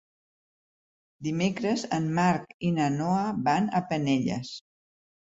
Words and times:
Dimecres 1.27 1.83
en 1.97 2.07
Marc 2.19 2.55
i 2.71 2.71
na 2.79 2.87
Noa 2.95 3.21
van 3.49 3.69
a 3.81 3.83
Penelles. 3.93 4.51